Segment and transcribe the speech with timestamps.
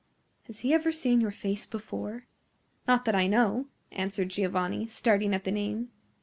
[0.47, 2.25] "Has he ever seen your face before?"
[2.87, 5.91] "Not that I know," answered Giovanni, starting at the name.